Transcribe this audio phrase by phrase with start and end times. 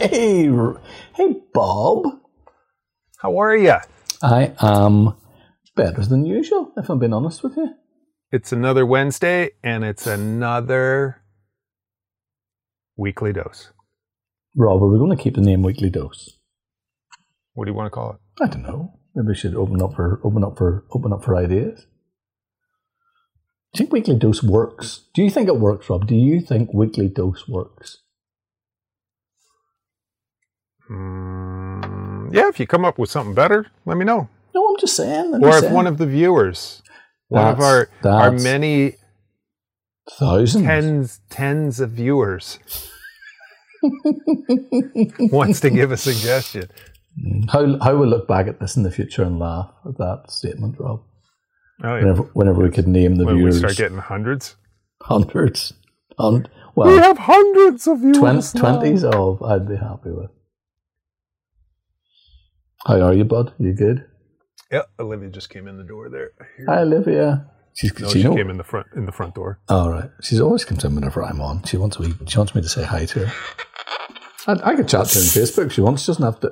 [0.00, 0.48] Hey,
[1.14, 2.06] hey, Bob.
[3.18, 3.74] How are you?
[4.22, 5.14] I am
[5.76, 7.74] better than usual, if I'm being honest with you.
[8.32, 11.20] It's another Wednesday, and it's another
[12.96, 13.72] weekly dose.
[14.56, 16.38] Rob, are we going to keep the name Weekly Dose?
[17.52, 18.42] What do you want to call it?
[18.42, 18.98] I don't know.
[19.14, 21.80] Maybe we should open up for open up for open up for ideas.
[21.80, 21.84] Do
[23.74, 25.08] you think Weekly Dose works?
[25.12, 26.06] Do you think it works, Rob?
[26.06, 27.98] Do you think Weekly Dose works?
[30.90, 34.28] Mm, yeah, if you come up with something better, let me know.
[34.54, 35.34] No, I'm just saying.
[35.34, 35.74] I'm Or just if saying.
[35.74, 36.82] one of the viewers,
[37.28, 38.96] one of our our many
[40.18, 40.64] thousands.
[40.64, 42.58] tens tens of viewers
[45.30, 46.68] wants to give a suggestion.
[47.50, 50.76] How how we look back at this in the future and laugh at that statement,
[50.78, 51.02] Rob.
[51.82, 52.00] Oh, yeah.
[52.02, 54.56] Whenever whenever we could name the When we viewers, start getting hundreds,
[55.02, 55.72] hundreds,
[56.18, 58.52] and we have hundreds of viewers.
[58.52, 60.30] twenties of I'd be happy with.
[62.86, 63.52] How are you, bud?
[63.58, 64.06] You good?
[64.70, 66.30] Yeah, Olivia just came in the door there.
[66.66, 67.50] Hi, Olivia.
[67.74, 69.60] She's No, she she came in the front in the front door.
[69.68, 70.10] All right.
[70.22, 71.62] She's always comes in whenever I'm on.
[71.64, 72.14] She wants me.
[72.26, 73.34] She wants me to say hi to her.
[74.46, 75.70] I, I could chat to her on Facebook.
[75.70, 76.02] She wants.
[76.02, 76.50] She doesn't have to.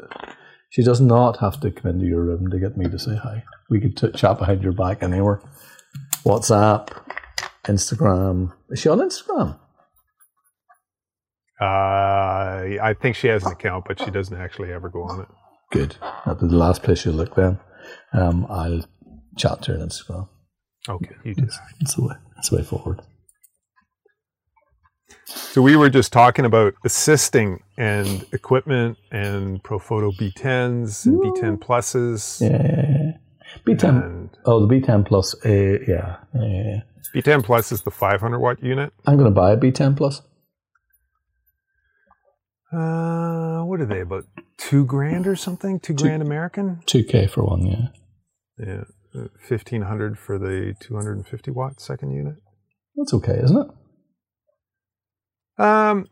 [0.71, 3.43] She does not have to come into your room to get me to say hi.
[3.71, 5.41] We could t- chat behind your back anywhere.
[6.25, 6.89] WhatsApp,
[7.65, 8.53] Instagram.
[8.71, 9.59] Is she on Instagram?
[11.61, 11.65] Uh,
[12.81, 15.29] I think she has an account, but she doesn't actually ever go on it.
[15.71, 15.97] Good.
[16.01, 17.59] That'll be the last place you look then.
[18.13, 18.85] Um, I'll
[19.37, 20.29] chat to her on Instagram.
[20.89, 21.47] Okay, you do.
[21.81, 22.15] That's the way.
[22.37, 23.03] That's the way forward.
[25.25, 32.41] So we were just talking about assisting and equipment and Profoto B10s and B10 pluses.
[32.41, 33.19] Yeah.
[33.67, 34.05] B10.
[34.05, 35.35] And Oh, the B10 plus.
[35.45, 35.77] Uh, yeah.
[35.87, 36.81] yeah, yeah, yeah.
[37.15, 38.93] B10 plus is the 500 watt unit.
[39.07, 40.23] I'm going to buy a B10 plus.
[42.73, 44.25] Uh, what are they about
[44.59, 45.81] two grand or something?
[45.81, 46.81] Two grand American?
[46.87, 47.67] 2K for one.
[47.67, 47.89] Yeah.
[48.59, 48.85] Yeah,
[49.15, 52.35] uh, fifteen hundred for the 250 watt second unit.
[52.97, 53.71] That's okay, isn't
[55.59, 55.63] it?
[55.65, 56.07] Um,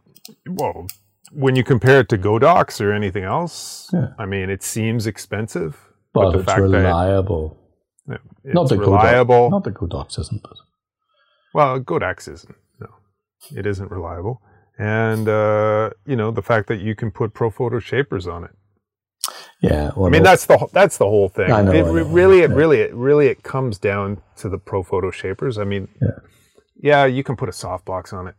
[0.48, 0.86] well,
[1.32, 4.08] when you compare it to Godox or anything else, Yeah.
[4.18, 5.76] I mean, it seems expensive,
[6.14, 7.58] But, the it's that reliable.
[8.08, 9.48] it's not the reliable.
[9.48, 10.52] Godox, not the Godox isn't, but
[11.52, 12.54] Well, Godox isn't.
[12.80, 12.86] No,
[13.56, 14.40] it isn't reliable.
[14.78, 18.50] And uh, you know the fact that you can put Profoto shapers on it.
[19.62, 19.90] yeah.
[19.96, 21.50] Well, I mean that's the that's the whole thing.
[21.50, 22.56] I know, It I know, really, it yeah.
[22.56, 25.58] really, it really, it comes down to the Profoto shapers.
[25.58, 26.08] I mean, Yeah.
[26.76, 28.34] yeah, you can put a softbox on it.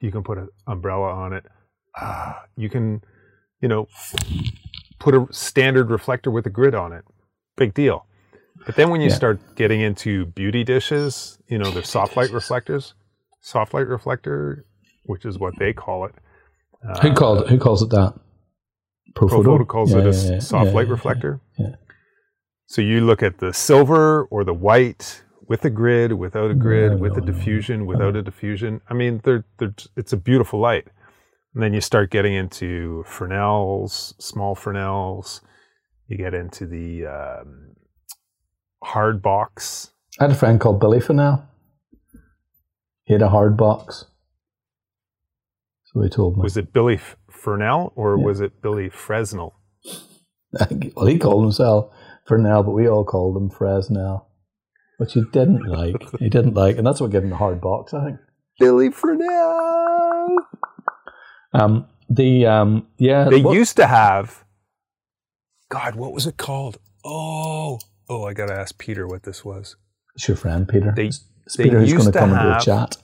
[0.00, 1.44] You can put an umbrella on it.
[1.96, 3.02] Ah, You can,
[3.60, 3.88] you know,
[4.98, 7.04] put a standard reflector with a grid on it.
[7.56, 8.06] Big deal.
[8.66, 9.14] But then when you Yeah.
[9.16, 12.94] start getting into beauty dishes, you know, they're soft light reflectors,
[13.40, 14.64] soft light reflector,
[15.08, 16.14] which is what they call it.
[16.88, 18.14] Uh, who called who calls it that?
[19.16, 21.40] Profoto calls Yeah, it a yeah, soft light reflector.
[21.58, 21.74] yeah.
[22.66, 26.92] So you look at the silver or the white with a grid, without a grid,
[26.92, 28.82] No, with no, a no, diffusion, without a diffusion.
[28.90, 30.86] I mean, they're, they're, it's a beautiful light.
[31.54, 35.40] And then you start getting into Fresnels, small Fresnels.
[36.06, 37.74] You get into the um,
[38.84, 39.90] hard box.
[40.20, 41.48] I had a friend called Billy Fennell.
[43.04, 44.04] He had a hard box.
[45.98, 46.42] So he told me.
[46.42, 48.24] Was it Billy F- Fresnel or Yeah.
[48.24, 49.54] was it Billy Fresnel?
[50.94, 51.92] well, he called himself
[52.26, 54.28] Fresnel, but we all called him Fresnel,
[54.98, 55.96] which he didn't like.
[56.20, 58.18] He didn't like, and that's what gave him the hard box, I think.
[58.60, 60.36] Billy Fresnel.
[61.52, 64.44] Um, the um, yeah, They what- used to have.
[65.70, 66.78] God, what was it called?
[67.04, 67.78] Oh,
[68.08, 69.76] oh, I gotta ask Peter what this was.
[70.14, 70.92] it's your friend Peter.
[70.94, 72.96] They- It's they Peter who's going to to come into a have- chat.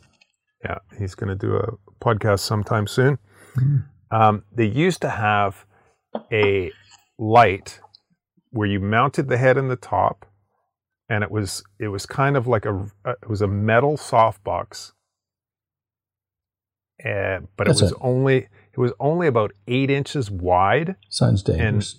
[0.64, 3.18] Yeah, he's going to do a podcast sometime soon.
[3.54, 3.76] Hmm.
[4.10, 5.66] Um, they used to have
[6.32, 6.70] a
[7.18, 7.80] light
[8.50, 10.26] where you mounted the head in the top,
[11.08, 14.92] and it was it was kind of like a it was a metal softbox,
[17.04, 17.98] uh, but That's it was it.
[18.00, 18.36] only
[18.72, 21.96] it was only about eight inches wide Sounds dangerous.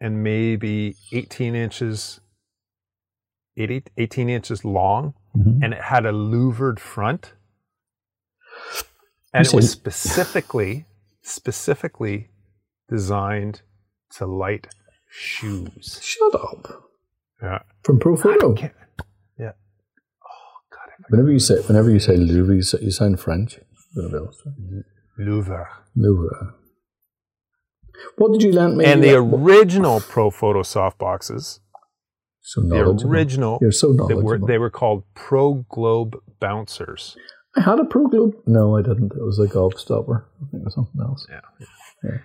[0.00, 2.20] and maybe eighteen inches.
[3.58, 5.60] 80, 18 inches long, Mhm.
[5.64, 7.32] and it had a louvered front
[9.32, 10.86] and it was specifically
[11.22, 12.28] specifically
[12.88, 13.62] designed
[14.16, 14.68] to light
[15.10, 16.82] shoes Shut up.
[17.42, 18.56] yeah From Profoto.
[19.38, 19.52] Yeah
[20.22, 23.58] oh god Whenever you say whenever you say Louvre, you, say, you sound French.
[23.96, 25.68] Louvre.
[25.96, 26.54] Louvre.
[28.18, 28.84] What did you lend me?
[28.84, 31.60] and the What- original Profoto soft boxes
[32.42, 32.76] so the
[33.08, 34.22] original You're so they knowledgeable.
[34.22, 37.16] were they were called pro globe bouncers
[37.56, 38.34] I had a Pro Globe.
[38.46, 39.12] No, I didn't.
[39.12, 40.26] It was a golf stopper.
[40.42, 41.26] I think it was something else.
[41.30, 41.40] yeah
[42.04, 42.18] Yeah.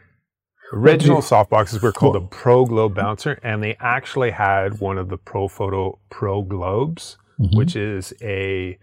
[0.73, 5.17] Original softboxes were called a Pro Globe Bouncer, and they actually had one of the
[5.17, 7.57] Profoto Pro Globes, Mhm.
[7.57, 8.77] which is a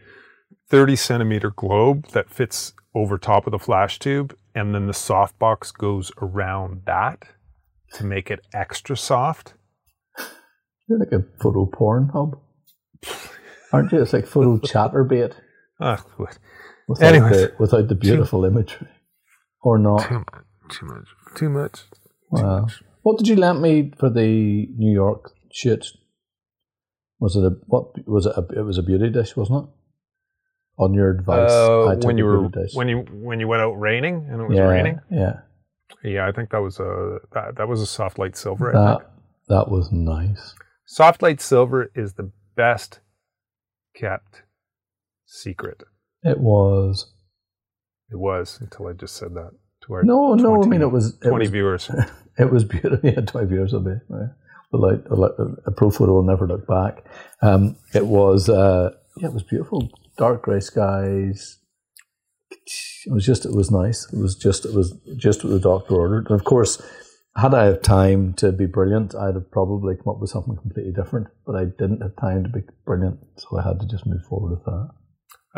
[0.69, 5.73] 30 centimeter globe that fits over top of the flash tube, and then the softbox
[5.73, 7.25] goes around that
[7.95, 9.55] to make it extra soft.
[10.89, 12.39] You're like a photo porn hub,
[13.73, 14.03] aren't you?
[14.03, 15.35] It's like photo Chaturbate
[15.81, 16.39] Ah, what?
[16.89, 17.31] without, Anyways.
[17.37, 18.89] the, without the beautiful imagery,
[19.63, 20.03] or not.
[20.09, 20.45] Too much.
[20.71, 21.09] Too much.
[21.37, 21.73] Too much.
[22.37, 22.61] Too Wow.
[22.63, 22.83] much.
[23.03, 25.87] What did you lend me for the New York shoot?
[27.21, 28.07] Was it a what?
[28.07, 28.33] Was it?
[28.37, 29.71] A, it was a beauty dish, wasn't it?
[30.81, 32.75] On your advice, Uh, I when you were dish.
[32.75, 35.01] when you when you went out raining and it was yeah, raining.
[35.11, 35.41] yeah,
[36.05, 38.71] Yeah, I think that was a that, that was a soft light silver.
[38.77, 39.11] I that think.
[39.49, 40.55] that was nice.
[40.87, 43.01] Soft light silver is the best
[43.97, 44.43] kept
[45.29, 45.83] secret.
[46.23, 47.13] It was
[48.11, 49.51] It was until I just said that
[49.87, 50.63] to our no, no.
[50.63, 51.91] I mean, it was it twenty was, viewers.
[52.39, 52.99] it was beautiful.
[53.09, 54.01] Yeah, twenty years of it.
[54.09, 54.31] Right?
[54.73, 55.15] But like a,
[55.67, 57.05] a Profoto will never look back.
[57.43, 59.91] Um, it was uh, yeah, it was beautiful.
[60.17, 61.59] Dark grey skies.
[63.07, 64.11] It was just, it was nice.
[64.13, 66.31] It was just, it was just what the doctor ordered.
[66.31, 66.83] And of course,
[67.37, 70.93] had I had time to be brilliant, I'd have probably come up with something completely
[70.93, 71.29] different.
[71.47, 74.51] But I didn't have time to be brilliant, so I had to just move forward
[74.51, 74.89] with that.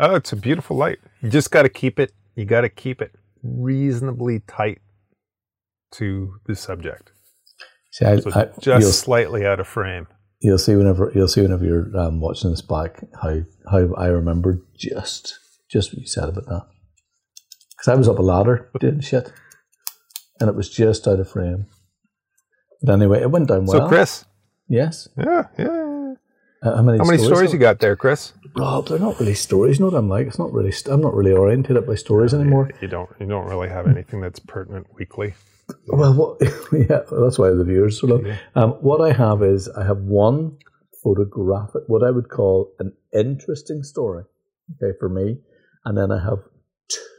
[0.01, 0.97] Oh, it's a beautiful light.
[1.21, 2.11] You just got to keep it.
[2.35, 3.13] You got to keep it
[3.43, 4.79] reasonably tight
[5.93, 7.11] to the subject,
[7.91, 10.07] See, I, so I, just slightly out of frame.
[10.39, 14.61] you'll see whenever you'll see whenever you're um, watching this back how how I remember
[14.75, 15.37] just
[15.69, 16.65] just what you said about that
[17.71, 19.31] because I was up a ladder doing shit,
[20.39, 21.67] and it was just out of frame.
[22.81, 23.81] But anyway, it went down well.
[23.81, 24.25] so, Chris,
[24.67, 25.07] yes.
[25.17, 25.80] yeah, yeah.
[26.63, 28.33] Uh, how many, How many stories you got there, Chris?
[28.55, 29.79] Rob, they're not really stories.
[29.79, 30.27] You know what I'm like?
[30.27, 30.71] It's not really.
[30.71, 32.69] St- I'm not really oriented up by stories anymore.
[32.81, 33.09] You don't.
[33.19, 35.33] You don't really have anything that's pertinent weekly.
[35.87, 36.37] Well, what,
[36.71, 38.27] yeah, that's why the viewers sort of.
[38.27, 38.37] Yeah.
[38.55, 40.57] Um, what I have is I have one
[41.03, 44.25] photographic, what I would call an interesting story,
[44.75, 45.39] okay, for me,
[45.85, 46.39] and then I have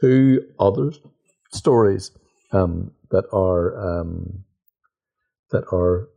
[0.09, 0.91] two other
[1.51, 2.11] stories
[2.51, 4.43] um, that are um,
[5.51, 6.07] that are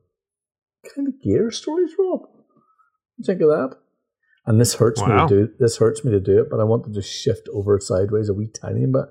[0.94, 1.90] kind of gear stories.
[1.98, 2.20] Rob,
[3.24, 3.76] think of that.
[4.46, 5.24] And this hurts Wow.
[5.24, 5.52] me to do.
[5.58, 8.34] This hurts me to do it, but I want to just shift over sideways a
[8.34, 9.06] wee tiny bit.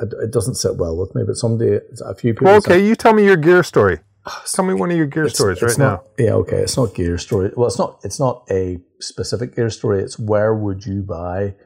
[0.00, 2.46] It, it doesn't sit well with me, but someday a few people.
[2.46, 3.98] Well, said- okay, you tell me your gear story.
[4.52, 6.58] Tell me one of your gear it's- stories it's right not- Yeah, okay.
[6.62, 7.52] It's not gear story.
[7.56, 8.00] Well, it's not.
[8.04, 10.02] It's not a specific gear story.
[10.02, 11.56] It's where would you buy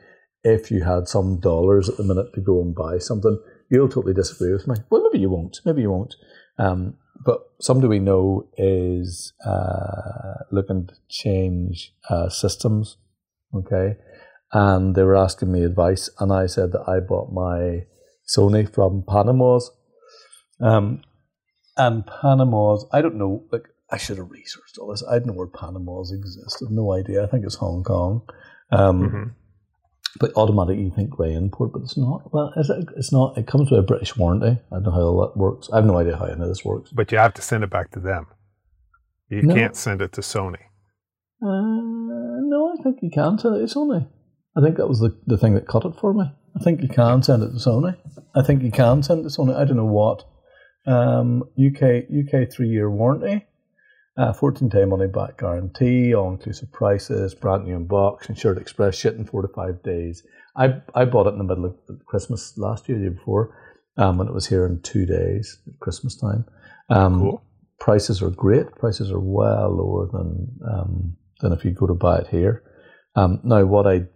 [0.42, 3.38] if you had some dollars at the minute to go and buy something.
[3.70, 4.76] You'll totally disagree with me.
[4.90, 5.60] Well, maybe you won't.
[5.64, 6.14] Maybe you won't.
[6.58, 12.96] Um, but somebody we know is uh, looking to change uh, systems.
[13.54, 13.96] Okay,
[14.52, 17.86] and they were asking me advice, and I said that I bought my
[18.28, 19.64] Sony from Panamoz.
[20.60, 21.02] Um,
[21.76, 25.04] and Panamoz, I don't know, like, I should have researched all this.
[25.08, 26.58] I don't know where Panamoz exist.
[26.60, 27.22] I have no idea.
[27.24, 28.22] I think it's Hong Kong.
[28.70, 29.30] Um, now.
[30.20, 32.32] But automatically you think grey import, but it's not.
[32.32, 33.36] Well, is it, it's not.
[33.38, 34.60] It comes with a British warranty.
[34.72, 35.68] I don't know how all that works.
[35.72, 36.90] I have no idea how any of this works.
[36.90, 38.26] But you have to send it back to them.
[39.30, 39.54] You No.
[39.54, 40.62] can't send it to Sony.
[41.42, 44.08] Uh, no, I think you can send it to Sony.
[44.56, 46.24] I think that was the, the thing that cut it for me.
[46.58, 47.96] I think you can send it to Sony.
[48.34, 49.54] I think you can send it to Sony.
[49.54, 50.24] I don't know what.
[50.86, 53.44] Um, UK UK three year warranty,
[54.18, 58.94] uh, 14 day money back guarantee, all inclusive prices, brand new in box, insured express
[58.96, 60.22] shit in four to five days.
[60.56, 63.54] I I bought it in the middle of Christmas last year, the year before,
[63.96, 66.44] um, and it was here in two days at Christmas time.
[66.90, 67.42] Um, Cool.
[67.78, 68.66] prices are great.
[68.74, 72.62] Prices are well lower than um, than if you go to buy it here.
[73.14, 74.06] Um, now, what I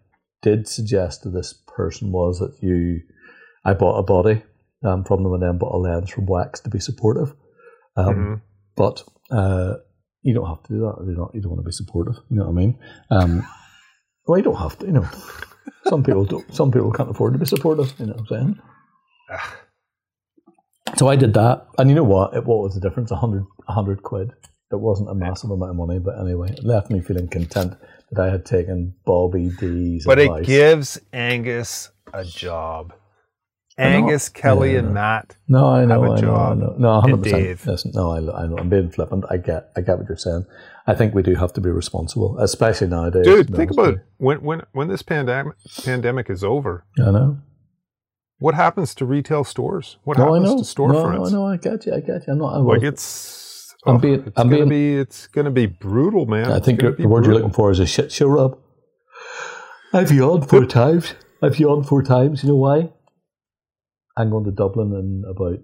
[0.42, 3.00] did suggest to this person was that you,
[3.64, 4.42] I bought a body
[4.84, 7.34] um, from them and then bought a lens from Wex to be supportive.
[7.96, 8.40] Um, Mhm.
[8.74, 9.74] But uh,
[10.22, 11.04] you don't have to do that.
[11.06, 11.34] You don't.
[11.34, 12.16] You don't want to be supportive.
[12.30, 12.78] You know what I mean?
[13.10, 13.46] Um,
[14.26, 14.86] well, you don't have to.
[14.86, 15.08] You know,
[15.86, 16.54] some people don't.
[16.54, 17.92] Some people can't afford to be supportive.
[17.98, 18.58] You know what I'm saying?
[20.96, 22.34] So I did that, and you know what?
[22.36, 23.10] It, what was the difference?
[23.10, 24.32] A hundred, a hundred quid.
[24.70, 27.74] It wasn't a massive amount of money, but anyway, it left me feeling content
[28.10, 30.42] that I had taken Bobby D's But advice.
[30.42, 32.92] it gives Angus a job.
[33.78, 33.88] I know.
[33.88, 34.92] Angus, Kelly, Yeah, and I.
[34.92, 35.36] Matt.
[35.48, 36.74] no, I know, have a I know, I know.
[36.78, 37.66] No, hundred percent.
[37.66, 38.56] Listen, no, I, I know.
[38.58, 39.24] I'm being flippant.
[39.30, 40.44] I get, I get what you're saying.
[40.86, 43.24] I think we do have to be responsible, especially nowadays.
[43.24, 46.84] Dude, think about when when when this pandemic pandemic is over.
[46.98, 47.38] I know.
[48.38, 49.96] What happens to retail stores?
[50.04, 50.58] What No, I happens know.
[50.58, 51.30] to storefronts?
[51.30, 51.94] No, no, I get you.
[51.94, 52.32] I get you.
[52.32, 52.54] I'm not.
[52.54, 55.66] I Like will- it's, I'm oh, being- it's I'm gonna being- be it's gonna be
[55.66, 56.50] brutal, man.
[56.50, 58.58] I think gonna your- be the word you're looking for is a shit show, Rob.
[59.92, 61.14] I've yawned four times.
[61.42, 62.42] I've yawned four times.
[62.42, 62.90] You know why?
[64.16, 65.60] I'm going to Dublin in about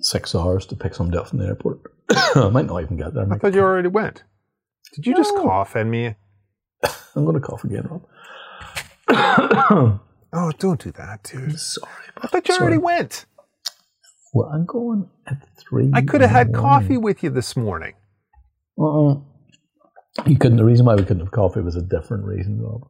[0.00, 1.80] six hours to pick somebody up from the airport.
[2.10, 3.26] I might not even get there.
[3.30, 4.24] I I thought you already went.
[4.94, 6.14] Did you just cough at me?
[7.16, 7.88] I'm going to cough again,
[9.08, 10.00] Rob.
[10.36, 11.56] Oh, don't do that, dude.
[11.60, 11.92] Sorry.
[12.20, 12.64] I thought you Sorry.
[12.66, 13.24] already went.
[14.32, 15.92] Well, I'm going at three.
[15.94, 17.92] I could have had coffee with you this morning.
[18.76, 19.20] Uh-uh.
[20.26, 20.56] You couldn't.
[20.56, 22.88] The reason why we couldn't have coffee was a different reason, Rob.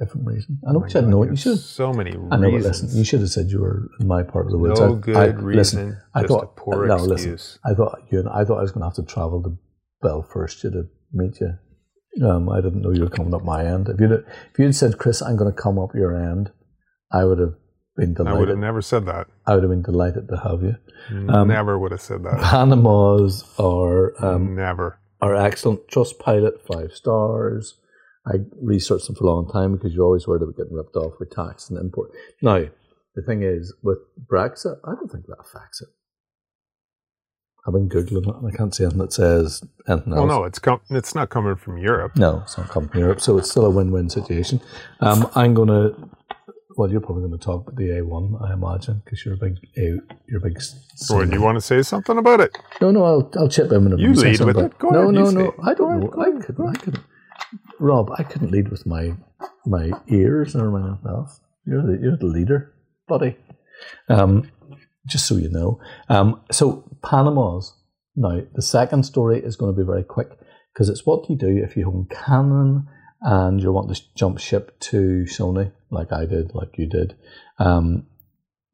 [0.00, 0.58] Different reason.
[0.66, 1.22] I know Oh you my said no.
[1.24, 1.58] you should.
[1.58, 2.28] So many Reasons.
[2.32, 2.88] I know, listen.
[2.96, 4.80] You should have said you were in my part of the woods.
[4.80, 5.56] no I, good I, reason.
[5.56, 6.44] Listen, I thought.
[6.44, 7.08] a poor no, excuse.
[7.32, 7.60] listen.
[7.64, 8.20] I thought you.
[8.20, 9.58] And I thought I was going to have to travel to
[10.00, 12.26] Belfast to meet you.
[12.26, 13.88] Um, I didn't know you were coming up my end.
[13.88, 16.50] If you'd if you'd said, Chris, I'm going to come up your end,
[17.12, 17.54] I would have
[17.96, 18.36] been delighted.
[18.36, 19.26] I would have never said that.
[19.46, 20.76] I would have been delighted to have you.
[21.30, 22.38] Um, never would have said that.
[22.40, 24.98] Panamoz are um, never.
[25.20, 25.86] are excellent.
[25.88, 27.74] Trustpilot, five stars.
[28.26, 31.14] I researched them for a long time because you're always worried about getting ripped off
[31.18, 32.10] with tax and import.
[32.40, 32.66] Now,
[33.16, 35.88] the thing is, with Brexit, I don't think that affects it.
[37.66, 40.58] I've been Googling it and I can't see anything that says anything Well, no, it's
[40.58, 42.16] com- it's not coming from Europe.
[42.16, 44.60] No, it's not coming from Europe, so it's still a win-win situation.
[45.00, 45.94] Um, I'm going to,
[46.76, 49.58] well, you're probably going to talk about the A1, I imagine, because you're a big,
[49.76, 50.60] A, you're a big.
[51.12, 52.58] Or do you want to say something about it?
[52.80, 54.76] No, no, I'll, I'll chip in You you lead with it.
[54.78, 55.54] Go no, ahead, no, no.
[55.62, 56.08] I don't ahead, know.
[56.08, 56.56] go I couldn't.
[56.56, 57.00] go I ahead.
[57.82, 59.16] Rob, I couldn't lead with my
[59.66, 61.40] my ears or my mouth.
[61.66, 62.72] You're the you're the leader,
[63.08, 63.36] buddy.
[64.08, 64.50] Um,
[65.06, 65.80] just so you know.
[66.08, 67.72] Um, so Panamoz
[68.14, 70.28] now the second story is going to be very quick
[70.72, 72.86] because it's what you do if you own Canon
[73.20, 77.16] and you want to jump ship to Sony, like I did, like you did.
[77.58, 78.06] Um,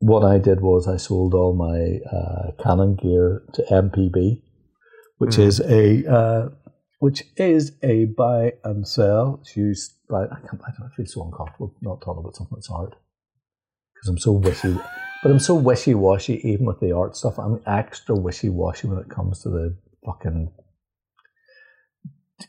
[0.01, 4.43] what I did was I sold all my uh, Canon gear to MPB,
[5.19, 5.47] which Mhm.
[5.47, 6.49] is a uh,
[6.99, 9.39] which is a buy and sell.
[9.43, 10.61] It's used by I can't.
[10.67, 12.97] I don't feel so uncomfortable not talking about something that's art
[13.95, 14.77] because I'm so wishy.
[15.23, 17.39] But I'm so wishy washy even with the art stuff.
[17.39, 20.53] I'm extra wishy washy when it comes to the fucking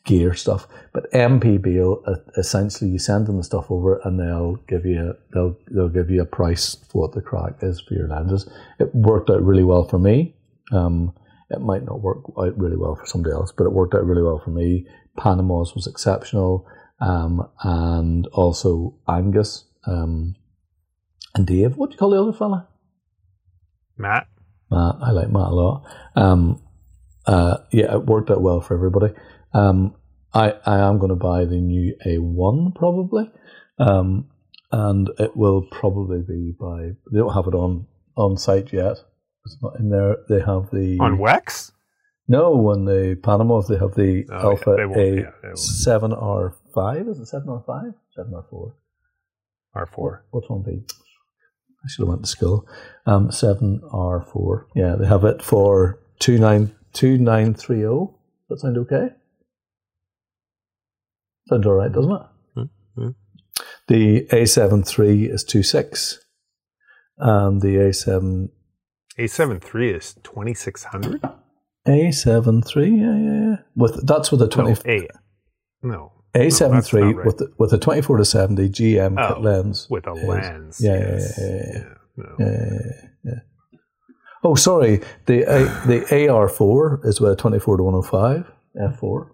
[0.05, 0.67] gear stuff.
[0.93, 5.15] But MPB will uh, essentially you send them the stuff over and they'll give you
[5.33, 8.49] they'll they'll give you a price for what the crack is for your lenses.
[8.79, 10.35] It worked out really well for me.
[10.71, 11.13] Um,
[11.49, 14.21] it might not work out really well for somebody else, but it worked out really
[14.21, 14.85] well for me.
[15.17, 16.67] Panamoz was exceptional,
[16.99, 20.35] um, and also Angus um,
[21.35, 21.75] and Dave.
[21.75, 22.67] What do you call the other fella?
[23.97, 24.27] Matt,
[24.69, 24.95] Matt.
[25.01, 25.83] I like Matt a lot.
[26.15, 26.61] Um,
[27.25, 29.13] uh, yeah, it worked out well for everybody.
[29.53, 29.95] Um,
[30.33, 33.31] I, I am going to buy the new A1 probably,
[33.79, 34.29] um,
[34.71, 36.91] and it will probably be by.
[37.11, 38.97] They don't have it on on site yet.
[39.45, 40.17] It's not in there.
[40.27, 41.71] They have the on Wex?
[42.27, 43.67] no on the Panamoz.
[43.67, 47.07] They have the Oh, Alpha yeah, A yeah, seven R five.
[47.07, 47.93] Is it seven R five?
[48.15, 48.75] Seven R four.
[49.75, 50.21] R4.
[50.31, 50.83] What's one be?
[51.83, 52.67] I should have went to school.
[53.05, 54.67] Um, seven R four.
[54.75, 58.15] Yeah, they have it for two nine two nine three zero.
[58.49, 59.09] That sound okay?
[61.47, 62.69] Sounds all right, doesn't it?
[62.97, 63.15] Mhm.
[63.87, 66.19] The A seven three is two six,
[67.17, 68.49] and the A seven
[69.19, 71.21] A7 III is 2600?
[71.87, 72.89] A seven three.
[72.91, 73.55] Yeah, yeah, yeah.
[73.75, 75.07] With that's with a No, twenty A.
[75.81, 76.11] No.
[76.35, 77.25] A seven that's three right.
[77.25, 79.87] with the, with a twenty four to seventy GM Oh, kit lens.
[79.89, 80.81] With a is- lens.
[80.81, 81.39] Yeah, yeah, yes.
[81.39, 81.83] yeah, yeah, yeah.
[82.17, 82.35] no.
[82.39, 82.91] Yeah,
[83.23, 83.39] yeah.
[84.43, 85.01] Oh, sorry.
[85.25, 88.49] The A, the AR4 is with a 24 to 105
[88.99, 89.29] f4.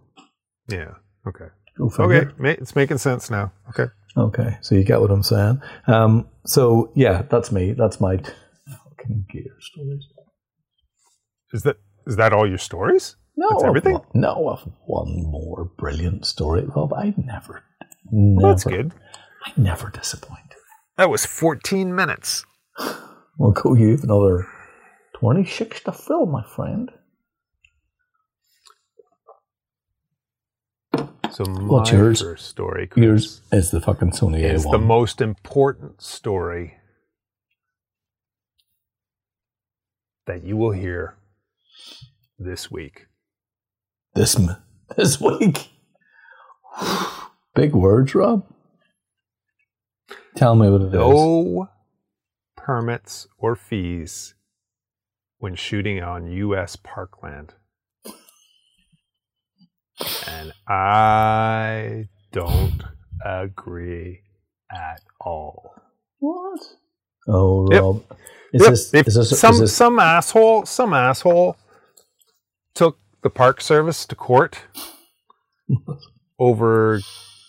[0.69, 0.93] Yeah.
[1.27, 1.45] Okay.
[1.79, 2.27] Okay.
[2.39, 3.51] It's making sense now.
[3.69, 3.91] Okay.
[4.17, 4.57] Okay.
[4.61, 5.61] So you get what I'm saying.
[5.87, 7.73] Um, so yeah, that's me.
[7.73, 8.19] That's my
[9.31, 10.03] gear stories.
[11.53, 13.15] Is that is that all your stories?
[13.37, 13.99] No, That's everything?
[14.13, 16.93] no, I've one more brilliant story, Rob.
[16.93, 17.63] I never,
[18.11, 18.93] Well, that's good.
[19.45, 20.55] I never disappoint.
[20.97, 22.45] That was 14 minutes.
[23.37, 24.47] Well, go you have another
[25.19, 26.89] 26 to fill, my friend.
[31.31, 32.21] So my What's yours?
[32.21, 34.63] first story, Chris, Yours is the fucking Sony is A1.
[34.63, 36.77] It's the most important story
[40.25, 41.15] that you will hear
[42.37, 43.07] this week.
[44.15, 44.37] this
[44.95, 45.69] this week.
[47.53, 48.45] Big words, Rob.
[50.35, 50.93] Tell me what it is.
[50.93, 51.69] No
[52.57, 54.33] permits or fees
[55.37, 56.75] when shooting on U.S.
[56.75, 57.53] parkland.
[60.27, 62.83] And I don't
[63.23, 64.21] agree
[64.69, 65.73] at all.
[66.19, 66.59] What?
[67.27, 67.81] Oh, Yep.
[67.81, 68.03] Rob.
[68.53, 71.57] Is Yep, this, if is this, some is this some asshole some asshole
[72.75, 74.59] took the park service to court
[76.39, 77.01] over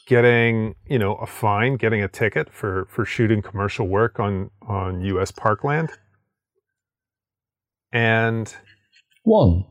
[0.06, 5.02] getting you know a fine, getting a ticket for for shooting commercial work on on
[5.02, 5.30] U.S.
[5.30, 5.90] parkland.
[7.92, 8.54] and
[9.24, 9.64] One.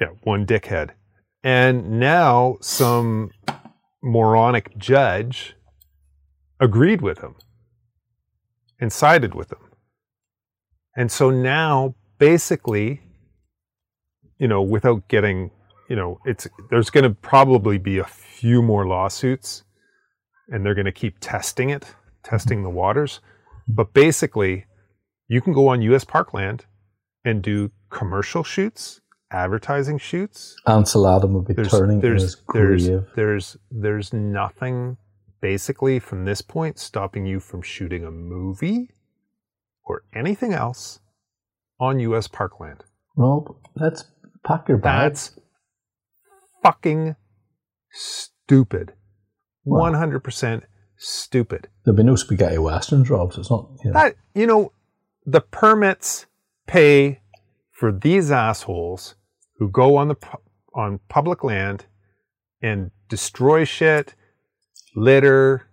[0.00, 0.90] yeah, one dickhead.
[1.44, 3.30] And now some
[4.02, 5.56] moronic judge
[6.60, 7.36] agreed with him
[8.80, 9.60] and sided with them.
[10.96, 13.00] And so now basically,
[14.38, 15.50] you know, without getting,
[15.88, 19.64] you know, it's there's going to probably be a few more lawsuits
[20.48, 21.94] and they're going to keep testing it,
[22.24, 23.20] testing the waters.
[23.66, 24.66] But basically,
[25.28, 26.64] you can go on US parkland
[27.24, 32.88] and do commercial shoots, advertising shoots, Ansel Adam would be there's turning in there's there's
[33.14, 34.96] there's there's nothing
[35.40, 38.90] basically from this point stopping you from shooting a movie
[39.84, 41.00] or anything else
[41.80, 42.84] on US parkland.
[43.16, 44.04] Rob, let's
[44.44, 45.30] pack your bags.
[45.30, 45.40] That's
[46.62, 47.16] fucking
[47.90, 48.92] stupid.
[49.64, 49.92] Wow.
[49.92, 50.62] 100%
[50.96, 51.68] stupid.
[51.84, 53.32] There'll be no spaghetti westerns, Rob.
[53.32, 53.70] So it's not.
[53.84, 54.72] You know, That you know
[55.26, 56.26] the permits
[56.66, 57.20] pay
[57.72, 59.14] for these assholes
[59.58, 60.16] who go on the
[60.74, 61.86] on public land
[62.62, 64.14] and destroy shit,
[64.94, 65.68] litter,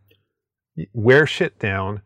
[0.93, 2.01] wear shit down.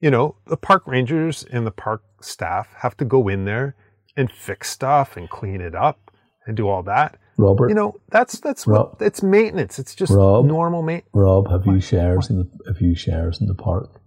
[0.00, 3.74] You know, the park rangers and the park staff have to go in there
[4.16, 6.10] and fix stuff and clean it up
[6.46, 7.18] and do all that.
[7.36, 9.78] Robert, You know, that's that's Rob- what it's maintenance.
[9.78, 10.44] It's just Rob?
[10.44, 11.10] normal maintenance.
[11.14, 14.00] Rob, have you shares in the have you shares in the park?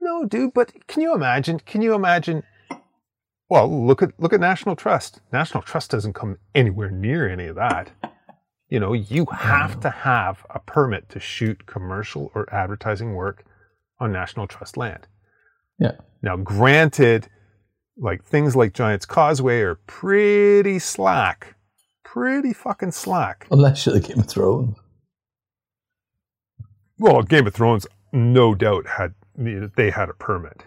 [0.00, 1.60] No, dude, but can you imagine?
[1.60, 2.42] Can you imagine?
[3.48, 5.20] Well, look at look at National Trust.
[5.32, 7.90] National Trust doesn't come anywhere near any of that.
[8.68, 9.80] You know, you have mm.
[9.82, 13.44] to have a permit to shoot commercial or advertising work
[14.00, 15.06] on National Trust land.
[15.78, 15.92] Yeah.
[16.22, 17.28] Now, granted,
[17.96, 21.56] like things like Giants Causeway are pretty slack,
[22.04, 23.46] pretty fucking slack.
[23.50, 24.76] Unless you're the Game of Thrones.
[26.98, 30.64] Well, Game of Thrones, no doubt had they had a permit.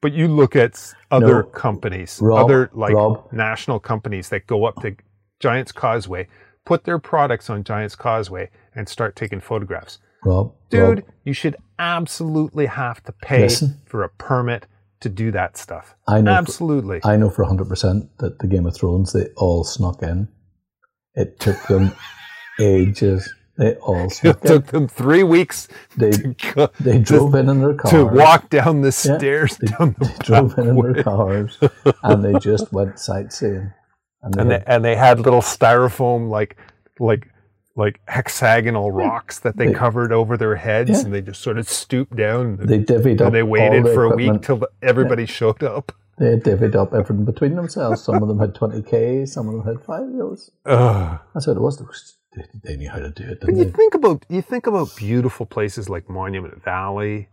[0.00, 1.48] But you look at other No.
[1.48, 3.32] companies, Rob, other like Rob.
[3.32, 4.94] national companies that go up to
[5.40, 6.28] Giants Causeway,
[6.66, 9.98] put their products on Giants Causeway, and start taking photographs.
[10.24, 13.80] Rob, Dude, Rob, you should absolutely have to pay Listen.
[13.86, 14.66] for a permit
[15.00, 15.94] to do that stuff.
[16.08, 16.32] I know.
[16.32, 17.00] For, Absolutely.
[17.04, 20.28] I know for hundred percent that the Game of Thrones they all snuck in.
[21.14, 21.92] It took them
[22.60, 23.32] ages.
[23.58, 24.50] They all it snuck in.
[24.50, 27.90] took them three weeks They to, go, they drove in in their cars.
[27.92, 31.58] to walk down the Yeah, stairs They, down the they drove in in their cars,
[32.02, 33.72] and they just went sightseeing.
[34.26, 36.56] And they, and they, had- and they had little styrofoam like
[36.98, 37.28] like
[37.76, 41.00] like hexagonal rocks that they They- covered over their heads Yeah.
[41.04, 43.26] and they just sort of stooped down and they divvied up.
[43.26, 47.26] and they waited for a week till the, everybody showed up They divvied up everything
[47.26, 48.02] between themselves.
[48.02, 50.06] Some of them had twenty k, some of them had five.
[50.08, 51.18] Was, Ugh.
[51.34, 51.76] that's what it was.
[52.34, 53.70] They They, they knew how to do it, but you they?
[53.70, 57.28] think about you think about beautiful places like monument valley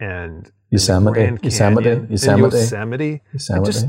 [0.00, 2.56] and and the Yosemite, Yosemite, and Yosemite.
[2.58, 3.66] Yosemite Yosemite.
[3.72, 3.86] just-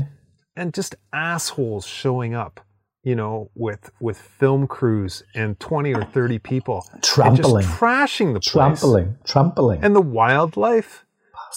[0.56, 2.60] and just assholes showing up
[3.02, 8.40] you know with with film crews and 20 or 30 people trampling, just trashing the
[8.40, 9.80] place trampling, trampling.
[9.82, 11.04] and the wildlife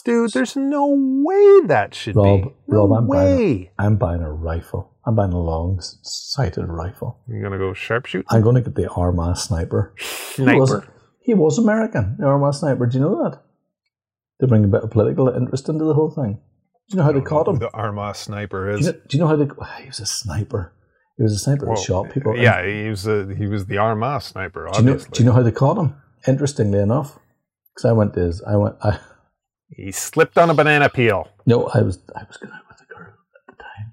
[0.05, 0.87] dude there's no
[1.23, 4.89] way that should Rob, be no Rob, I'm buying way I'm buying a rifle.
[5.05, 7.19] I'm buying a long-sighted rifle.
[7.27, 9.93] you're gonna go sharpshoot I'm going to get the Armagh sniper.
[10.35, 12.85] He was, sniper he was American, the Armagh sniper.
[12.85, 13.41] Do you know that?
[14.41, 16.39] To bring a bit of political interest into the whole thing.
[16.93, 17.57] Do you know how they caught him?
[17.57, 19.45] the Armagh sniper Do is you know, do you know how they?
[19.81, 20.73] He was a sniper.
[21.17, 22.37] He was a sniper that shot people.
[22.37, 24.97] yeah he was a, he was the Armagh sniper Do you know?
[24.97, 25.95] Do you know how they caught him?
[26.27, 27.17] Interestingly enough,
[27.73, 28.75] because I went to his, I went.
[28.83, 28.99] I
[29.75, 32.93] he slipped on a banana peel no, I was I was going out with a
[32.93, 33.07] girl
[33.49, 33.91] at the time.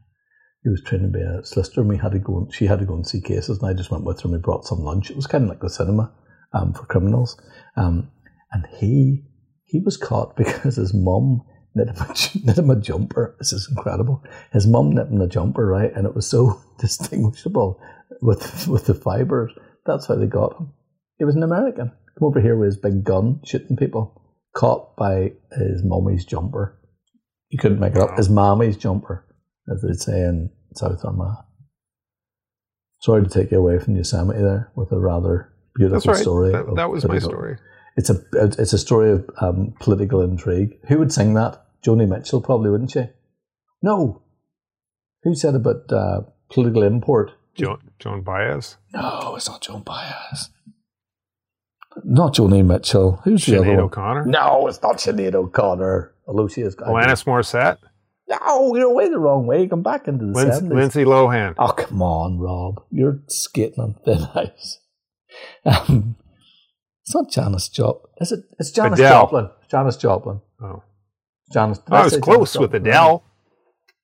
[0.63, 2.37] He was training to be a solicitor, and we had to go.
[2.39, 4.27] and- She had to go and see cases, and I just went with her.
[4.29, 5.11] and We brought some lunch.
[5.11, 6.13] It was kind of like the cinema
[6.53, 7.41] um, for criminals.
[7.77, 8.11] Um,
[8.53, 9.25] and he
[9.65, 11.43] he was caught because his mum
[11.75, 13.37] knit him, a, knit him a jumper.
[13.39, 14.23] This is incredible.
[14.53, 15.93] His mum knit him a jumper, right?
[15.95, 17.81] And it was so distinguishable
[18.23, 19.53] with with the fibers.
[19.87, 20.73] That's how they got him.
[21.19, 21.93] He was an American.
[22.19, 24.17] Come over here with his big gun, shooting people.
[24.55, 26.79] Caught by his mummy's jumper.
[27.51, 28.17] You couldn't make it up.
[28.17, 29.25] His mommy's jumper,
[29.73, 31.45] as they'd say in South Armagh.
[33.01, 36.53] Sorry to take you away from Yosemite there with a rather beautiful right story.
[36.53, 37.57] that, that was my story
[37.97, 40.79] It's a it's a story of um, political intrigue.
[40.89, 41.65] Who would sing that?
[41.85, 43.05] Joni Mitchell probably wouldn't she?
[43.83, 44.23] No.
[45.23, 47.33] Who said about uh, political import?
[47.57, 50.51] joan, joan baez No, it's not Joan Baez.
[52.05, 53.21] Not Joni Mitchell.
[53.25, 53.85] Who's the other Sinead one?
[53.85, 56.15] o'connor No, it's not Sinead O'Connor.
[56.29, 56.89] Lucia's got.
[56.89, 57.79] alanis morissette
[58.29, 59.67] No, you're away the wrong way.
[59.67, 60.73] Come back into the Lindsay, 70s.
[60.73, 62.83] lindsay lohan Oh, come on, Rob.
[62.91, 64.79] You're skating on thin ice.
[65.65, 66.17] Um,
[67.03, 68.13] it's not Janis Joplin.
[68.21, 68.41] Is it?
[68.59, 69.11] It's Janis Adele.
[69.23, 69.51] Joplin.
[69.71, 70.41] Janis Joplin.
[70.63, 70.83] oh
[71.53, 71.79] Janis.
[71.79, 72.87] did i was close Janis with Joplin?
[72.89, 73.25] adele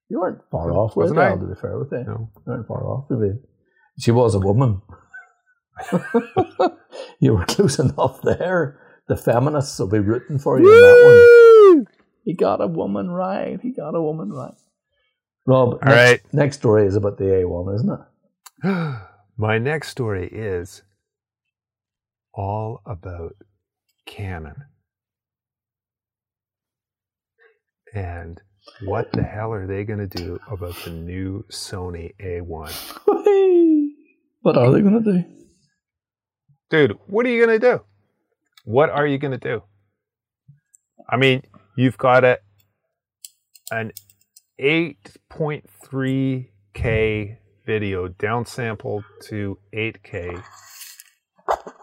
[0.09, 1.29] You weren't far off with Wasn't it, I?
[1.31, 2.05] I'll be fair with you.
[2.05, 2.31] No.
[2.37, 3.37] You weren't far off with it.
[3.99, 4.83] She was a woman.
[7.21, 8.79] you were close enough there.
[9.09, 11.87] The feminists will be rooting for you in that one.
[12.25, 13.61] He got a woman right.
[13.61, 14.55] He got a woman right.
[15.47, 16.21] Rob, All next, right.
[16.35, 17.91] next story is about the A1, isn't
[18.65, 18.97] it?
[19.39, 20.83] My next story is
[22.37, 23.35] all about
[24.07, 24.67] Canon.
[27.95, 28.41] And
[28.85, 32.71] what the hell are they going to do about the new Sony A1?
[34.43, 35.25] what are they going to do?
[36.69, 37.81] Dude, what are you going to do?
[38.65, 39.63] What are you going to do?
[41.09, 41.43] I mean,
[41.77, 42.41] you've got a
[43.71, 43.93] an
[44.61, 50.43] 8.3K video downsampled to 8K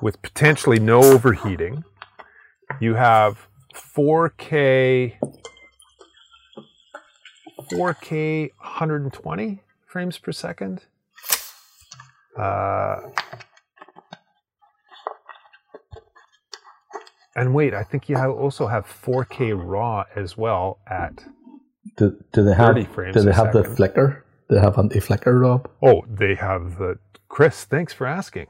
[0.03, 1.85] with potentially no overheating.
[2.79, 5.13] You have 4K
[7.71, 10.85] 4K 120 frames per second.
[12.37, 12.97] Uh,
[17.35, 21.23] and wait, I think you have also have 4K RAW as well at
[21.95, 24.25] Do, do they have, 30 frames do they have the flicker?
[24.49, 25.69] They have anti flicker, Rob?
[25.81, 27.63] Oh, they have the Chris.
[27.63, 28.47] Thanks for asking.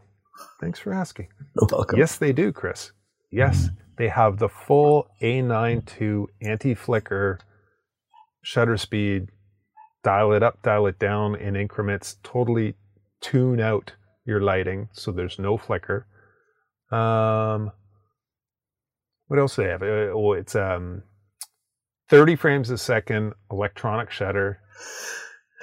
[0.59, 1.27] Thanks for asking.
[1.55, 1.99] No, welcome.
[1.99, 2.91] Yes, they do, Chris.
[3.31, 7.39] Yes, they have the full A92 anti-flicker
[8.41, 9.29] shutter speed.
[10.03, 12.17] Dial it up, dial it down in increments.
[12.23, 12.75] Totally
[13.21, 13.93] tune out
[14.25, 16.07] your lighting so there's no flicker.
[16.91, 17.71] Um,
[19.27, 19.81] what else do they have?
[19.81, 21.03] Uh, oh, it's um,
[22.09, 24.59] 30 frames a second electronic shutter.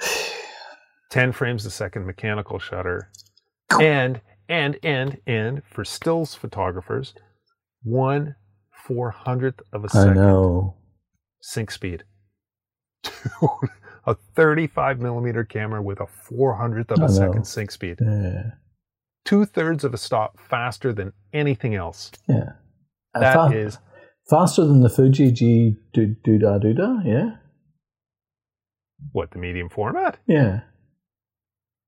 [1.11, 3.09] 10 frames a second mechanical shutter
[3.79, 7.13] and and and and for stills photographers
[7.83, 8.35] one
[8.85, 10.75] four hundredth of a second I know.
[11.41, 12.03] sync speed
[14.05, 18.51] a 35 millimeter camera with a four hundredth of a second sync speed Yeah.
[19.25, 22.49] two-thirds of a stop faster than anything else Yeah.
[23.13, 23.77] That fa- is
[24.29, 27.37] faster than the Fuji G do do da do da, yeah?
[29.13, 30.61] what the medium format Yeah.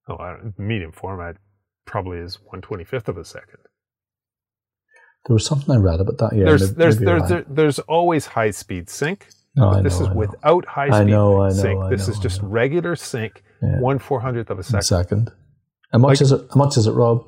[0.09, 0.17] oh
[0.57, 1.37] medium format
[1.85, 3.59] probably is 125th of a second
[5.27, 6.35] There was something I read about that.
[6.35, 10.11] Yeah, there's there's there's there, there's always high speed sync No, I this know, is
[10.11, 11.81] I without high I speed know, I know, sync.
[11.83, 13.79] I this know, is just regular sync, Yeah.
[13.79, 14.83] one four hundredth of a A second.
[14.83, 15.31] second.
[15.91, 16.41] How much Like- is it?
[16.53, 17.23] How much is it, Rob?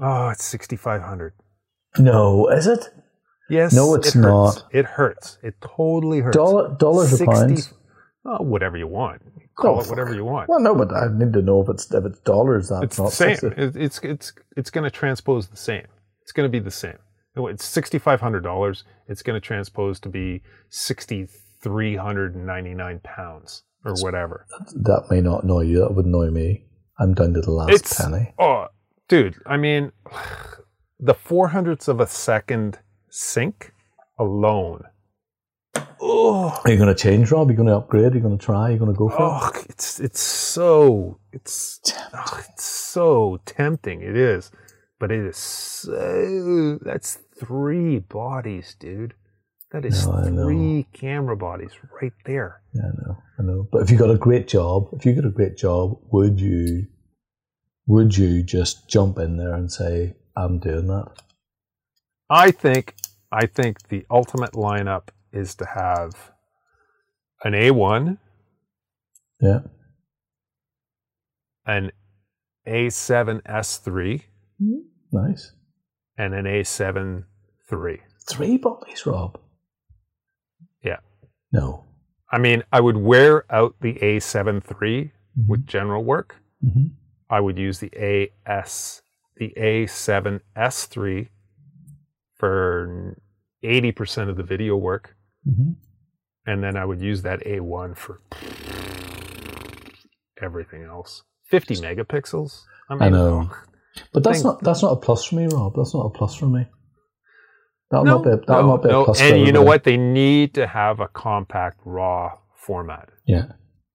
[0.00, 1.32] Oh, it's sixty five hundred.
[1.98, 2.88] No, is it
[3.48, 4.62] Yes, No, it's it not.
[4.70, 5.36] It hurts.
[5.42, 6.36] It totally hurts.
[6.36, 7.74] dollar dollars or 60 pounds?
[8.24, 9.22] Oh, whatever you want.
[9.56, 10.48] Call Oh, it whatever you want.
[10.48, 12.68] Well, no, but I need to know if it's if it's dollars.
[12.68, 13.52] That's it's not the same.
[13.56, 15.86] It, it's it's it's going to transpose the same.
[16.22, 16.98] It's going to be the same.
[17.36, 18.84] It's sixty five hundred dollars.
[19.08, 21.26] It's going to transpose to be sixty
[21.62, 24.46] three hundred and ninety nine pounds or whatever.
[24.74, 25.80] That may not annoy you.
[25.80, 26.64] That would annoy me.
[26.98, 28.32] I'm down to the last It's penny.
[28.38, 28.66] oh,
[29.08, 29.36] dude.
[29.46, 29.92] I mean,
[31.00, 33.72] the four hundredths of a second sync
[34.18, 34.84] alone.
[36.00, 37.48] Oh, Are you going to change, Rob?
[37.48, 38.12] Are you going to upgrade?
[38.12, 38.68] Are you going to try?
[38.68, 39.20] Are you going to go for it?
[39.20, 41.80] oh, it's it's so it's
[42.14, 44.00] oh, it's so tempting.
[44.02, 44.50] It is,
[44.98, 46.78] but it is so.
[46.82, 49.14] That's three bodies, dude.
[49.72, 51.70] That is No, three camera bodies
[52.02, 52.60] right there.
[52.74, 53.68] Yeah, I know, I know.
[53.70, 56.86] But if you got a great job, if you got a great job, would you,
[57.86, 61.12] would you just jump in there and say, "I'm doing that"?
[62.28, 62.94] I think
[63.30, 66.32] I think the ultimate lineup is to have
[67.44, 68.18] an A1,
[69.40, 69.60] Yeah.
[71.66, 71.92] an
[72.66, 74.24] A7 S3,
[75.12, 75.52] Nice.
[76.18, 77.24] and an A7
[77.68, 78.02] 3.
[78.28, 79.40] Three bodies, Rob.
[80.82, 81.00] Yeah.
[81.52, 81.86] No.
[82.30, 85.48] I mean, I would wear out the A7 III Mhm.
[85.48, 86.36] with general work.
[86.62, 86.94] Mhm.
[87.28, 89.02] I would use the AS,
[89.36, 91.30] the A7 S3
[92.34, 93.16] for
[93.62, 95.16] 80% of the video work.
[95.46, 95.76] Mhm.
[96.46, 98.20] And then I would use that A1 for
[100.42, 101.22] everything else.
[101.50, 102.62] 50 megapixels.
[102.88, 103.50] I mean, I know.
[104.12, 105.74] But that's Think- not that's not a plus for me, Rob.
[105.76, 106.66] That's not a plus for me.
[107.90, 109.02] That'll no, not be a, that'll no, not be no.
[109.02, 109.20] a plus.
[109.20, 109.82] for And you know what?
[109.84, 113.08] They need to have a compact RAW format.
[113.26, 113.46] Yeah.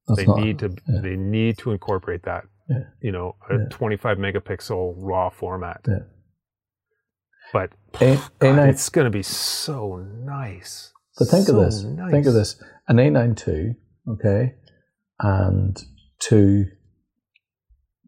[0.08, 1.02] That's they need to yeah.
[1.02, 2.44] they need to incorporate that.
[2.70, 2.84] Yeah.
[3.02, 3.66] You know, a Yeah.
[3.70, 5.82] 25 megapixel raw format.
[5.88, 6.00] Yeah.
[7.54, 10.92] But A, God, A9, it's going to be so nice.
[11.18, 11.84] But think So of this.
[11.84, 12.12] nice.
[12.12, 12.62] Think of this.
[12.88, 13.76] An A92,
[14.10, 14.56] okay,
[15.20, 15.78] and
[16.20, 16.66] two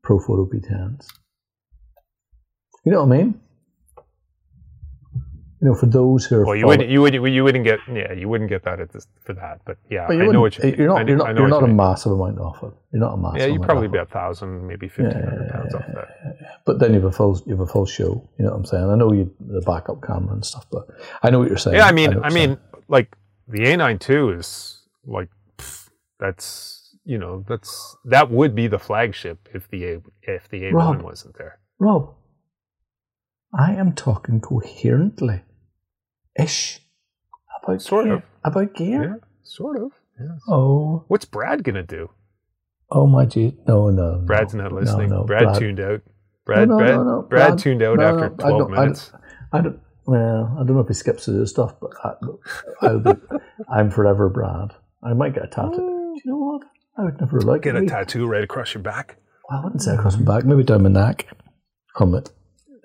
[0.05, 1.07] Profoto B10s.
[2.85, 3.41] You know what I mean?
[5.59, 8.13] You know, for those who are Well, you wouldn't, you wouldn't, you wouldn't get, yeah,
[8.13, 9.61] you wouldn't get that at this, for that.
[9.65, 10.75] But yeah, But you I know what you.
[10.77, 11.07] You're I not.
[11.09, 11.39] You're I not.
[11.39, 11.75] You're not a mean.
[11.75, 12.73] massive amount off it.
[12.93, 13.39] You're not a massive.
[13.39, 16.59] Yeah, you amount probably be a thousand, maybe fifteen hundred pounds off that.
[16.63, 17.41] But then you have a full.
[17.47, 18.29] You have a full show.
[18.37, 18.87] You know what I'm saying?
[18.87, 20.85] I know you the backup camera and stuff, but
[21.23, 21.77] I know what you're saying.
[21.77, 23.15] Yeah, I mean, know I, mean, like
[23.47, 29.67] the A92 is like pff, that's you know that's that would be the flagship if
[29.69, 31.01] the A if the A1 Rob.
[31.01, 31.59] wasn't there.
[31.79, 32.13] Rob.
[33.57, 35.41] I am talking coherently,
[36.37, 36.81] ish,
[37.63, 38.13] about Sort gear.
[38.15, 38.23] of.
[38.43, 39.03] about gear.
[39.03, 39.91] Yeah, sort of.
[40.19, 40.35] Yeah.
[40.49, 42.09] Oh, What's Brad gonna do?
[42.91, 44.25] oh my gee, no, no, no.
[44.25, 45.09] Brad's not listening.
[45.09, 46.01] no, Brad, tuned out.
[46.45, 48.81] Brad, no, Brad, no, no, Brad, Brad- tuned out no, after no, twelve don't- I
[48.81, 49.11] minutes.
[49.53, 49.79] I don't.
[50.07, 52.13] Well, I don't know if he skips to this stuff, but I,
[52.81, 53.11] I'll be,
[53.69, 54.73] I'm forever Brad.
[55.03, 55.75] I might get a tattoo.
[55.75, 56.61] Do you know what?
[56.97, 57.89] I would never like Get a it.
[57.89, 59.17] tattoo right across your back.
[59.49, 60.45] Well, I wouldn't say across my back.
[60.45, 61.27] Maybe down my neck,
[61.95, 62.31] from it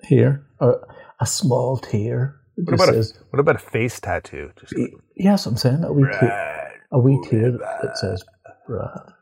[0.03, 0.85] here, or
[1.19, 2.35] a small tear.
[2.55, 4.51] What just about a what about a face tattoo?
[4.59, 8.23] Just like, yes, I'm saying a wee tear, a wee tear that, that says
[8.67, 9.13] Brad.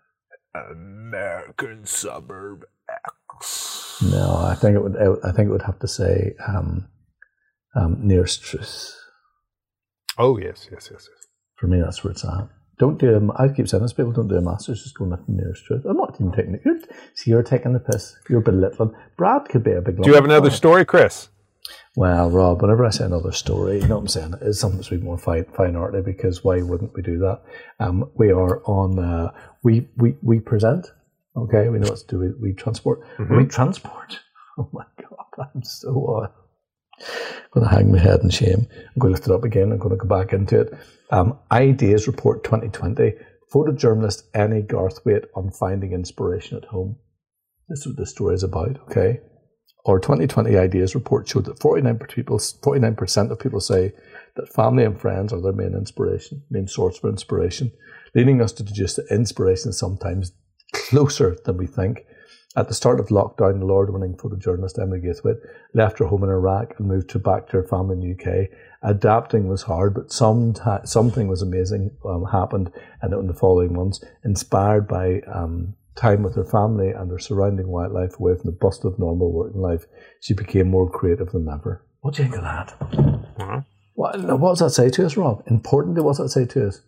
[0.53, 4.01] American Suburb X.
[4.11, 4.97] No, I think it would.
[5.23, 6.87] I think it would have to say um,
[7.75, 8.95] um, nearest truth.
[10.17, 11.27] Oh yes, yes, yes, yes.
[11.55, 12.49] For me, that's where it's at.
[12.79, 15.19] Don't do a, I keep saying this, people don't do a master's, just go with
[15.27, 15.85] the nearest truth.
[15.87, 16.61] I'm not even taking it.
[16.65, 16.79] You're,
[17.13, 18.15] see, you're taking the piss.
[18.27, 18.93] You're belittling.
[19.17, 20.81] Brad could be a big Do you have another story?
[20.81, 21.29] story, Chris?
[21.95, 24.33] Well, Rob, whenever I say another story, you know what I'm saying?
[24.41, 27.41] It's something that's bit more fine, fine arty because why wouldn't we do that?
[27.79, 29.31] Um, we are on, uh,
[29.61, 30.87] we, we, we present,
[31.37, 31.69] okay?
[31.69, 32.19] We know what to do.
[32.19, 33.01] We, we transport.
[33.19, 34.19] We transport.
[34.57, 36.40] Oh my God, I'm so, uh,
[37.51, 38.67] going to hang my head in shame.
[38.71, 39.71] I'm going to lift it up again.
[39.71, 40.73] I'm going to go back into it.
[41.11, 43.13] Um, Ideas Report 2020.
[43.53, 46.95] Photojournalist Annie Garthwaite on finding inspiration at home.
[47.67, 49.19] This is what this story is about, okay?
[49.85, 53.93] Our 2020 Ideas Report showed that 49% people, 49% of people say
[54.35, 57.71] that family and friends are their main inspiration, main source for inspiration,
[58.15, 60.31] leading us to deduce that inspiration is sometimes
[60.73, 62.05] closer than we think.
[62.53, 65.39] At the start of lockdown, the award-winning photojournalist Emily Garthwaite
[65.73, 68.49] left her home in Iraq and moved to back to her family in the UK.
[68.83, 72.69] Adapting was hard, but some something was amazing um, happened
[73.01, 77.67] and in the following months, inspired by um, time with her family and her surrounding
[77.67, 79.85] wildlife away from the bust of normal working life,
[80.19, 81.85] she became more creative than ever.
[82.01, 82.75] What do you think of that?
[83.39, 83.61] Uh-huh.
[83.93, 85.43] What, no, what does that say to us, Rob?
[85.47, 86.81] Importantly, what does that say to us?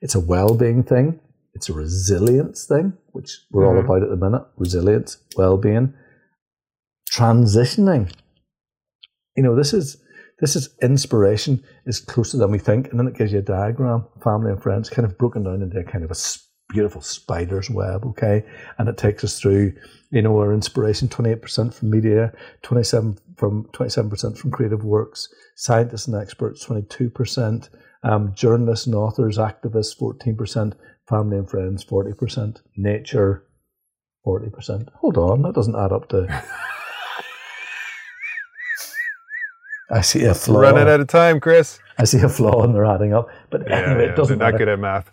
[0.00, 1.20] It's a well-being thing.
[1.54, 3.84] It's a resilience thing, which we're all Mhm.
[3.84, 4.42] about at the minute.
[4.58, 5.94] Resilience, well-being,
[7.10, 8.12] transitioning.
[9.36, 9.96] You know, this is
[10.40, 14.04] this is inspiration is closer than we think, and then it gives you a diagram,
[14.22, 16.16] family and friends, kind of broken down into a kind of a
[16.70, 18.04] beautiful spider's web.
[18.04, 18.44] Okay,
[18.78, 19.72] and it takes us through.
[20.10, 25.28] You know, our inspiration: twenty-eight percent from media, twenty-seven from twenty-seven percent from creative works,
[25.56, 27.68] scientists and experts, twenty-two percent,
[28.04, 30.74] um, journalists and authors, activists, fourteen percent,
[31.08, 33.44] family and friends, forty percent, nature,
[34.24, 34.88] forty percent.
[35.00, 36.26] Hold on, that doesn't add up to.
[39.90, 40.60] I see a flaw.
[40.60, 41.78] Running out of time, Chris.
[41.98, 44.46] I see a flaw in their adding up, but Yeah, anyway, yeah, it doesn't they're
[44.46, 45.10] not matter good at math.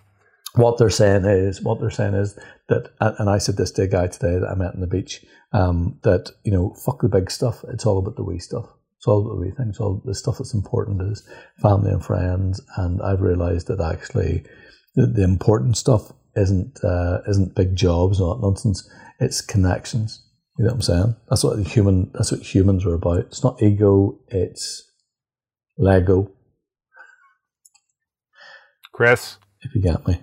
[0.55, 3.83] what they're saying is what they're saying is that and and I said this to
[3.83, 5.23] a guy today that I met on the beach
[5.53, 8.65] um, that you know fuck the big stuff it's all about the wee stuff
[8.97, 11.27] it's all about the wee things all the stuff that's important is
[11.61, 14.43] family and friends and I've realized that actually
[14.95, 20.23] the, the important stuff isn't uh, isn't big jobs or not nonsense it's connections
[20.57, 23.43] you know what I'm saying that's what the human that's what humans are about it's
[23.43, 24.89] not ego it's
[25.77, 26.31] Lego
[28.93, 30.21] Chris, if you get me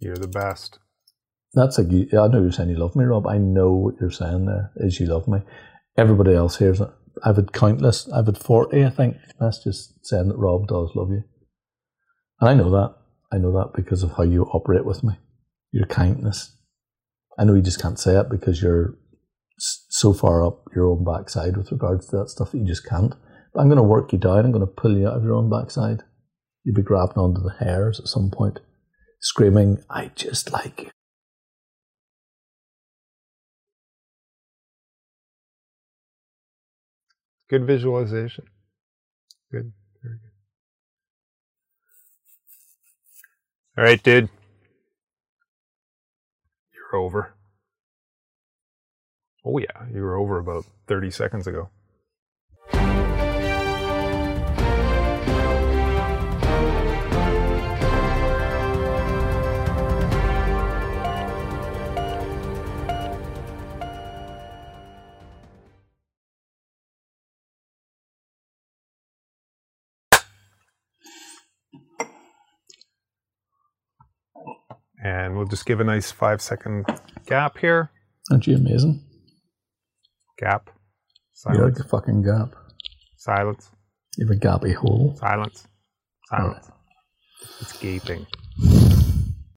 [0.00, 0.78] you're the best.
[1.54, 3.26] That's you, I know you're saying you love me, Rob.
[3.26, 5.40] I know what you're saying there is you love me.
[5.96, 6.90] Everybody else hears it.
[7.24, 8.08] I've had countless.
[8.12, 9.16] I've had forty, I think.
[9.40, 11.24] That's just saying that Rob does love you.
[12.40, 12.94] And I know that.
[13.32, 15.14] I know that because of how you operate with me.
[15.72, 16.56] Your kindness.
[17.38, 18.96] I know you just can't say it because you're
[19.58, 23.14] so far up your own backside with regards to that stuff that you just can't.
[23.52, 24.44] But I'm going to work you down.
[24.44, 26.02] I'm going to pull you out of your own backside.
[26.64, 28.60] You'll be grabbing onto the hairs at some point,
[29.20, 30.90] screaming, "I just like you."
[37.48, 38.44] Good visualization.
[39.50, 39.72] Good.
[43.78, 44.28] All right, dude.
[46.74, 47.32] You're over.
[49.44, 49.86] Oh, yeah.
[49.94, 51.68] You were over about 30 seconds ago.
[75.08, 76.84] And we'll just give a nice five second
[77.24, 77.90] gap here.
[78.30, 79.02] Aren't you amazing?
[80.38, 80.68] Gap.
[81.50, 82.54] You're like a fucking gap.
[83.16, 83.70] Silence.
[84.18, 85.16] You have a gappy hole.
[85.18, 85.66] Silence.
[86.28, 86.70] Silence.
[87.60, 88.26] It's gaping.